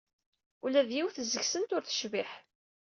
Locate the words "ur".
1.75-1.83